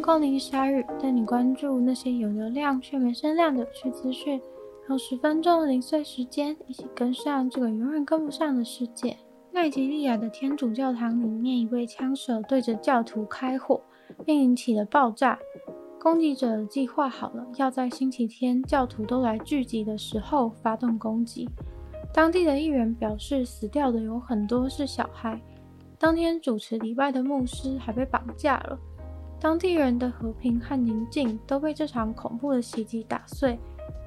[0.00, 4.40] 用空灵鲨语带你关注那些有流量却没声量的有趣资讯，
[4.88, 9.14] 用十分钟的零碎时间，一起跟上这个永远跟不上的世界。
[9.52, 13.78] 奈及利亚的天主教堂里面，一位枪手对着教徒开火，
[14.24, 15.38] 并引起了爆炸。
[16.00, 21.46] 攻击者计划好了，要在星期天教徒都来聚集的时候发动攻击。
[22.10, 25.38] 当地的议员表示，死掉的有很多是小孩。
[25.98, 28.78] 当天主持礼拜的牧师还被绑架了。
[29.40, 33.58] 当地人的和平和宁静都被这场恐怖的袭击打碎，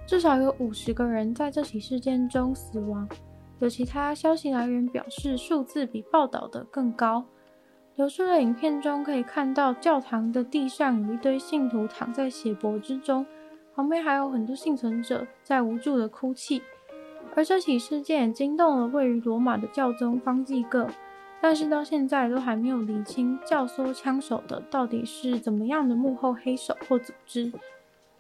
[0.06, 3.10] 至少有五十个人在这起事件中死亡。
[3.60, 7.26] 有其他消息来源表示，数字比报道的更高。
[7.96, 13.26] 流出的影片中可以看到，教堂的地上有一堆信徒躺在血泊之中，
[13.76, 16.62] 旁边还有很多幸存者在无助的哭泣。
[17.36, 20.88] 而这起事件也惊动了位于罗马的教宗方济各。
[21.44, 27.52] 但是到现在都还没有厘清教唆枪手的到底是怎么样的幕后黑手或组织。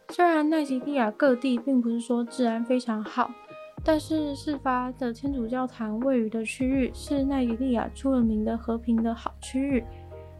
[0.10, 3.32] 虽然奈及利亚各地并不是说治安非常好，
[3.82, 9.82] 但是事发的天主教堂位于的区域是奈及利亚出了名的和平的好区域，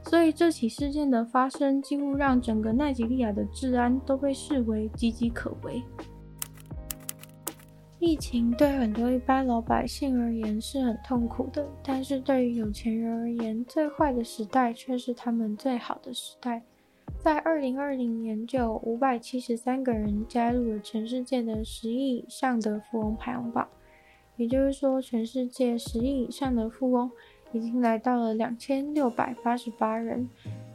[0.02, 5.82] 所以这起事件的发生几乎让整个奈及利亚的治安都被视为岌岌可危。
[8.06, 16.62] 疫情对很多一般老百姓而言是很痛苦的，但是对于有钱人而言，最坏的时代却是他们最好的时代。
[17.18, 23.66] 在二零二零年，就有五百七十三个人加入了全世界的十亿以上的富翁排行榜，
[24.36, 27.10] 也就是说，全世界十亿以上的富翁
[27.54, 30.30] 已经来到了两千六百八十八人。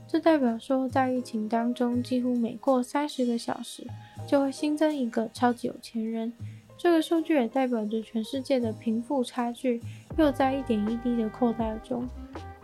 [0.07, 3.87] 这代表说，在疫情当中，几乎每过三十个小时
[4.27, 6.33] 就会新增一个超级有钱人。
[6.79, 9.83] 这个数据也代表着全世界的贫富差距
[10.17, 12.07] 又在一点一滴的扩大中。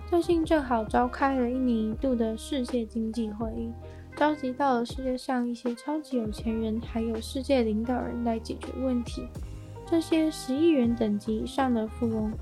[0.09, 3.73] 最近正好召开了一年一度的世界经济会议，
[4.17, 9.27] 召集到了世界上一些超级有钱人，还有世界领导人来解决问题。
[9.85, 12.33] 这些十亿元等级以上的富翁，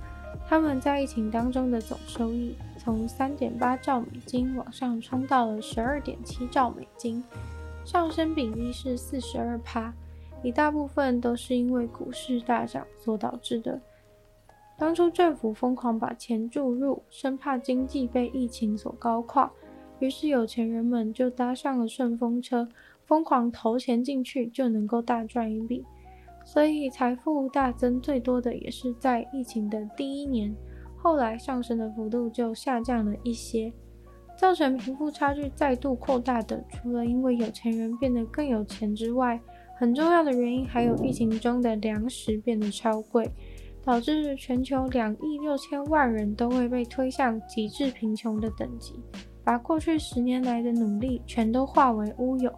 [0.47, 7.25] 他们在疫情当中的总收益从三点八兆美金往上冲到了十二点七兆美金，
[7.82, 9.94] 上升比例是四十二趴。
[10.42, 13.80] 一大部分都是因为股市大涨所导致的。
[14.78, 19.50] 当初政府疯狂把钱注入，生怕经济被疫情所搞垮，
[20.00, 22.69] 于是有钱人们就搭上了顺风车，
[23.04, 25.84] 疯狂投钱进去就能够大赚一笔。
[26.44, 30.52] 所以财富大增最多的也是在疫情的第一年，
[30.97, 33.72] 后来上升的幅度就下降了一些。
[34.36, 39.41] 造成贫富差距再度扩大的，除了因为有钱人变得更有钱之外，
[39.82, 43.28] 很重要的原因还有疫情中的粮食变得超贵，
[43.82, 48.94] 导致全球两亿六千万人都会被推向极致贫穷的等级，
[49.43, 52.54] 把过去十年来的努力全都化为乌有。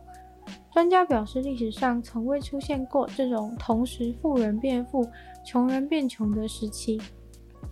[0.71, 5.09] 专家表示，历史上从未出现过这种同时富人变富、
[5.43, 7.01] 穷人变穷的时期。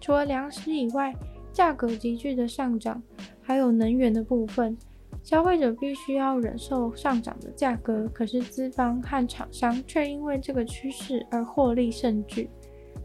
[0.01, 1.15] 除了粮食以外，
[1.53, 3.03] 价格急剧的上涨，
[3.43, 4.79] 还有能源的部分。
[5.23, 12.51] 消费者必须要忍受上涨的价格，可是资方和厂商却因为这个趋势而获利甚巨。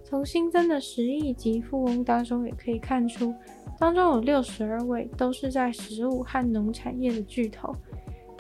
[0.04, 3.34] 从新增的十亿级富翁当中也可以看出，
[3.78, 7.76] 当中有六十二位都是在食物和农产业的巨头。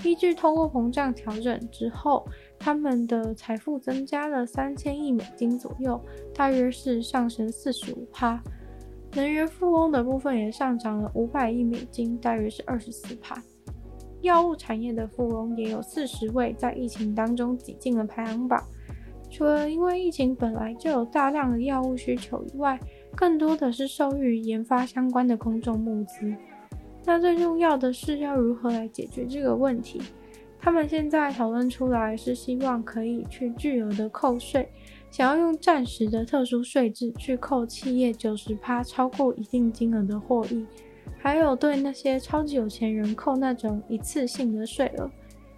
[0.03, 2.25] 依据通货膨胀调整之后，
[2.57, 5.99] 他们的财富增加了三千亿美金左右，
[6.33, 8.41] 大约是上升四十五趴。
[9.13, 13.41] 能源富翁的部分也上涨了五百亿美金，大约是二十四趴。
[14.21, 18.63] 药物产业的富翁也有四十位，在疫情当中挤进了排行榜。
[19.29, 22.79] 除了因为疫情本来就有大量的药物需求以外，
[23.15, 26.33] 更多的是受益于研发相关的公众募资。
[27.05, 30.01] 那最重要的是要如何来解决这个问题？
[30.59, 34.67] 他们现在讨论出来是希望可以去巨额的扣税，
[35.11, 40.65] 想要用暂时的特殊税制去扣企业九十趴超过一定金额的获益。
[41.17, 45.09] 还有对那些超级有钱人扣那种一次性的税额，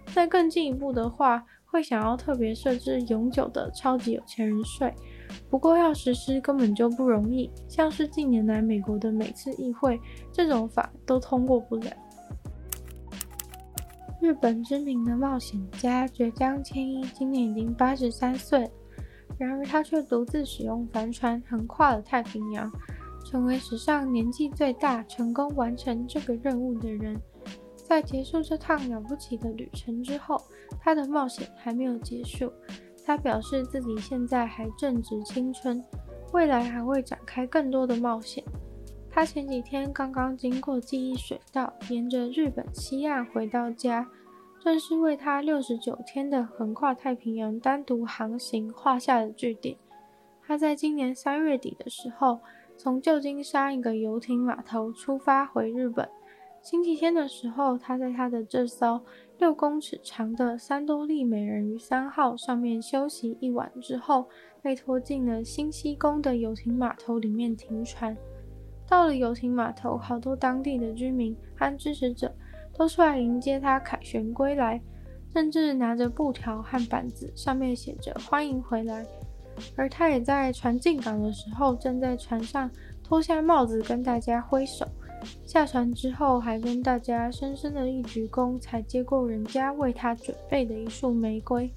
[0.06, 4.92] 再更进一步的话，会想要特别设置永久的超级有钱人税。
[5.48, 10.00] 不过要实施根本就不容易，像是近年来美国的每次议会，
[10.32, 11.90] 这种法都通过不了。
[14.20, 18.68] 日本知名的冒险家堀江千一今年已经八十三岁，
[19.38, 22.70] 然而他却独自使用帆船横跨了太平洋。
[23.30, 27.16] 成为史上年纪最大、成功完成这个任务的人。
[27.76, 30.42] 在结束这趟了不起的旅程之后，
[30.80, 32.52] 他的冒险还没有结束。
[33.06, 35.80] 他表示自己现在还正值青春，
[36.32, 38.42] 未来还会展开更多的冒险。
[39.08, 44.08] 他前几天刚刚经过记忆水道，沿着日本西岸回到家，
[44.60, 49.76] 正是为他六十九天的横跨太平洋单独航行画下了句点。
[50.44, 52.40] 他在今年三月底的时候，
[52.82, 56.08] 从旧金山一个游艇码头出发回日本。
[56.62, 58.98] 星期天的时候，他在他的这艘
[59.36, 64.26] 六公尺长的三多利美人鱼三号上面休息一晚之后，
[64.62, 68.16] 被拖进了新西宫的游艇码头里面停船。
[68.88, 72.34] 到了游艇码头，好多当地的居民和支持者
[72.72, 74.80] 都出来迎接他凯旋归来，
[75.34, 79.06] 甚至拿着布条和板子，上面写着“欢迎回来”。
[79.76, 82.70] 而他也在船进港的时候，正在船上
[83.02, 84.86] 脱下帽子跟大家挥手。
[85.44, 91.70] 下船之后，还跟大家深深的一鞠躬，才接过人家为他准备的一束玫瑰。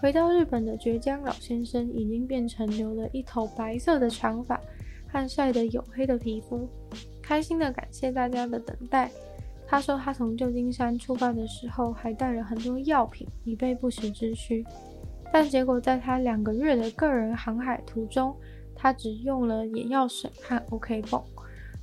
[0.00, 4.60] 回到日本的倔江老先生，已经变成留了一头白色的长发。
[5.10, 6.68] 和晒得黝黑的皮肤，
[7.22, 9.10] 开心地感谢大家的等待。
[9.66, 14.62] 他说，他从旧金山出发的时候，还带了很多药品，以备不时之需。
[15.32, 18.34] 但结果在他两个月的个人航海途中，
[18.74, 21.22] 他只用了眼药水和 OK 绷。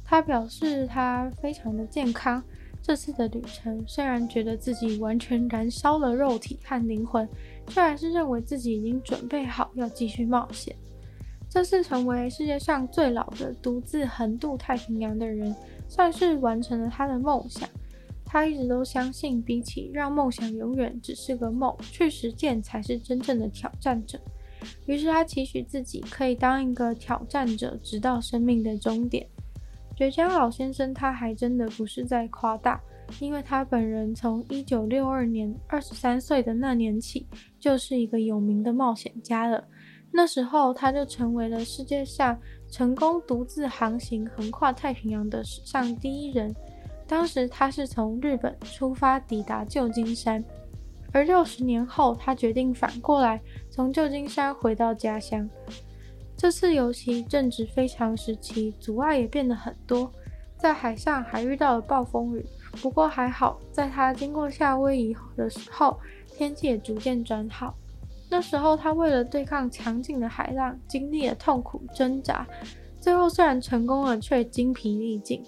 [0.03, 2.43] 他表示他非常的健康。
[2.81, 7.27] 这次的旅程虽然觉得自己完全燃烧了肉体和灵魂，
[7.67, 10.75] 却还是认为自己已经准备好要继续冒险。
[11.49, 15.55] 这次成为世界上最老的独自横渡太平洋的人，
[15.87, 17.67] 算是完成了他的梦想。
[18.35, 24.19] 他一直都相信，比起让梦想永远只是个梦，去实践才是真正的挑战者。
[24.85, 29.25] 于是他期许自己可以当一个挑战者，直到生命的终点。
[29.95, 32.77] 绝江老先生，他还真的不是在夸大，
[33.21, 37.25] 因为他本人从1962年23岁的那年起，
[37.57, 39.65] 就是一个有名的冒险家了。
[40.11, 42.37] 那时候，他就成为了世界上
[42.69, 46.53] 成功独自航行横跨太平洋的史上第一人。
[47.07, 50.43] 当时，他是从日本出发抵达旧金山，
[51.11, 55.47] 而六十年后，他决定反过来从旧金山回到家乡。
[56.35, 60.11] 这次尤其正值非常时期，阻碍也变得很多，
[60.57, 62.45] 在海上还遇到了暴风雨。
[62.81, 65.97] 不过还好，在他经过夏威夷的时候，
[66.27, 67.73] 天气也逐渐转好。
[68.29, 72.45] 那时候，他为了对抗强劲的海浪，经历了痛苦挣扎，
[72.99, 75.41] 最后虽然成功了，却精疲力尽。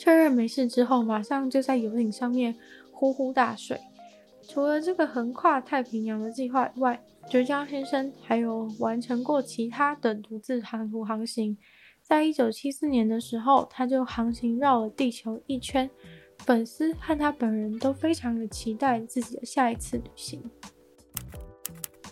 [0.00, 2.56] 确认没事之后，马上就在游艇上面
[2.90, 3.78] 呼呼大睡。
[4.48, 6.98] 除了这个横跨太平洋的计划以外，
[7.28, 11.54] 绝江先生还有完成过其他的独自长途航行。
[12.00, 15.90] 在一九七四年的时候，他就航行绕了地球一圈。
[16.38, 20.42] 粉丝和他本人都非常的期待自己的下一次旅行。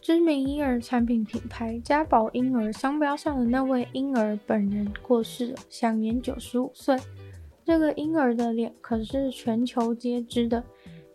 [0.03, 6.95] 知名婴儿产品品牌家宝婴儿商标上的那位婴儿本人过世了，享年九十五岁。
[7.69, 10.65] 这个婴儿的脸可是全球皆知的，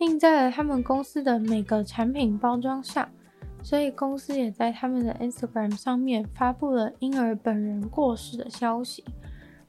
[0.02, 3.10] 印在了他们公司的每个产品包装上，
[3.64, 9.04] 所以公司也在他们的 Instagram 上面发布了婴儿本人过世的消息。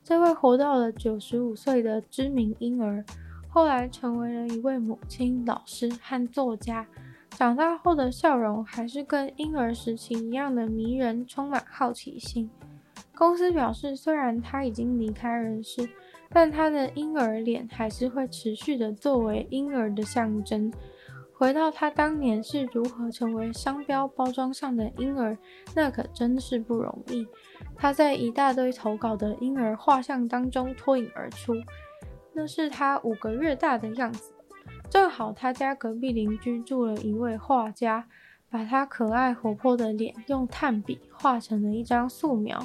[0.03, 3.03] 这位活到了九十五岁的知名婴儿，
[3.49, 6.87] 后来成为了一位母亲、老师和作家。
[7.31, 12.51] 长大后的笑容还是跟婴儿时期一样的迷人，充满好奇心。
[13.17, 15.89] 公司表示，虽然他已经离开人世，
[16.35, 20.71] 但他的婴儿脸还是会持续的作为婴儿的象征。
[21.37, 25.37] 回到他当年是如何成为商标包装上的婴儿，
[25.75, 27.27] 那可真是不容易。
[27.77, 31.55] 他在一大堆投稿的婴儿画像当中脱颖而出，
[32.33, 34.33] 那是他五个月大的样子。
[34.91, 38.07] 正好他家隔壁邻居住了一位画家，
[38.49, 42.65] 把他可爱活泼的脸用炭笔画成了一张素描。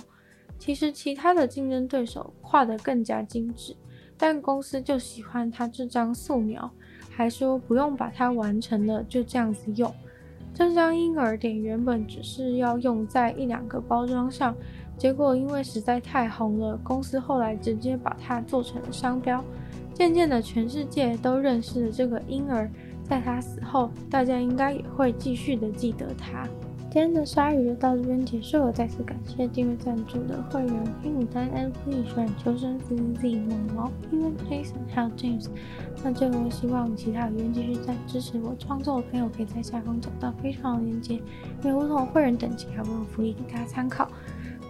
[0.60, 3.76] 其实其他的竞争对手画得更加精致，
[4.18, 6.70] 但公司就喜欢他这张素描，
[7.10, 9.92] 还说不用把它完成了，就这样子用。
[10.54, 14.54] 这张婴儿脸原本只是要用在一两个包装上，
[14.98, 19.44] 结果因为实在太红了，公司后来直接把它做成了商标。
[19.94, 22.70] 渐渐的，全世界都认识了这个婴儿。
[23.04, 26.48] 在他死后，大家应该也会继续的记得他。
[26.92, 35.46] 今天的鲨鱼就到这边结束了，再次感谢订阅赞助的会员黑牡丹、L P、选秋生、Z Z、猛毛、因为 Jason 还有 James。
[36.04, 41.22] 那最后，希望其他有缘继续在支持我创作的朋友，可以在下方找到非常的链接，
[41.64, 44.10] 因为不同的会员等级还有福利给大家参考。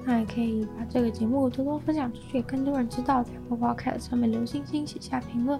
[0.05, 3.23] 那也可以把这个节目多多分享出去，更多人知道。
[3.23, 5.57] 在 Podcast 上面留星星、写下评论，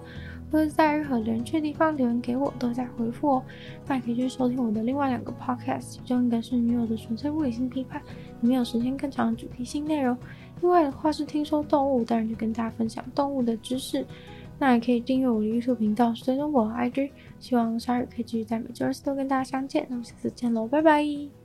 [0.50, 3.42] 或者在任何留言区的地方留言给我，都在回复哦。
[3.86, 8.00] 那也可以去收听我的另外两个 Podcast，其中一个是女友的纯粹物理性批判，
[8.40, 10.16] 里面有时间更长的主题性内容；
[10.60, 14.04] 另外的话是听说动物，当然就跟大家分享动物的知识。
[14.58, 17.10] 那也可以订阅我的 YouTube 频道，追踪我的 IG。
[17.38, 19.86] 希望鲨鱼可以继续在每周二四都跟大家相见。
[19.88, 21.39] 那我们下次见喽，拜拜。